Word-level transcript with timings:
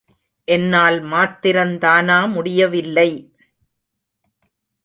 என்னால் 0.47 0.97
மாத்திரந்தானா 1.03 2.31
முடியவில்லை. 2.31 3.09